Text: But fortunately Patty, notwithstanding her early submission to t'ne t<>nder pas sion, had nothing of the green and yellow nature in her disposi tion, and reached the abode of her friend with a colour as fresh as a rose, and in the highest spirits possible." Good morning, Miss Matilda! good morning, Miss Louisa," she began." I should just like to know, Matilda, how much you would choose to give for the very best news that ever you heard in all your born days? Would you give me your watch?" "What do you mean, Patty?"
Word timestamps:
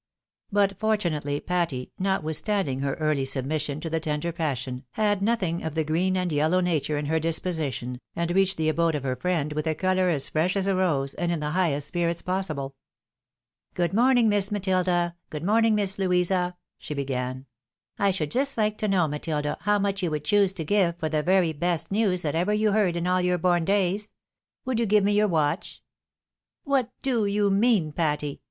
But 0.51 0.79
fortunately 0.79 1.39
Patty, 1.39 1.91
notwithstanding 1.99 2.79
her 2.79 2.95
early 2.95 3.23
submission 3.23 3.79
to 3.81 3.87
t'ne 3.91 4.19
t<>nder 4.19 4.33
pas 4.35 4.57
sion, 4.57 4.83
had 4.93 5.21
nothing 5.21 5.61
of 5.61 5.75
the 5.75 5.83
green 5.83 6.17
and 6.17 6.31
yellow 6.31 6.59
nature 6.59 6.97
in 6.97 7.05
her 7.05 7.19
disposi 7.19 7.71
tion, 7.71 8.01
and 8.15 8.31
reached 8.31 8.57
the 8.57 8.67
abode 8.67 8.95
of 8.95 9.03
her 9.03 9.15
friend 9.15 9.53
with 9.53 9.67
a 9.67 9.75
colour 9.75 10.09
as 10.09 10.27
fresh 10.27 10.57
as 10.57 10.65
a 10.65 10.73
rose, 10.75 11.13
and 11.13 11.31
in 11.31 11.39
the 11.39 11.51
highest 11.51 11.87
spirits 11.89 12.23
possible." 12.23 12.73
Good 13.75 13.93
morning, 13.93 14.27
Miss 14.27 14.51
Matilda! 14.51 15.17
good 15.29 15.43
morning, 15.43 15.75
Miss 15.75 15.99
Louisa," 15.99 16.57
she 16.79 16.95
began." 16.95 17.45
I 17.99 18.09
should 18.09 18.31
just 18.31 18.57
like 18.57 18.79
to 18.79 18.87
know, 18.87 19.07
Matilda, 19.07 19.55
how 19.59 19.77
much 19.77 20.01
you 20.01 20.09
would 20.09 20.25
choose 20.25 20.51
to 20.53 20.63
give 20.63 20.97
for 20.97 21.09
the 21.09 21.21
very 21.21 21.53
best 21.53 21.91
news 21.91 22.23
that 22.23 22.33
ever 22.33 22.53
you 22.53 22.71
heard 22.71 22.95
in 22.95 23.05
all 23.05 23.21
your 23.21 23.37
born 23.37 23.65
days? 23.65 24.11
Would 24.65 24.79
you 24.79 24.87
give 24.87 25.03
me 25.03 25.11
your 25.11 25.27
watch?" 25.27 25.83
"What 26.63 26.89
do 27.03 27.27
you 27.27 27.51
mean, 27.51 27.91
Patty?" 27.91 28.39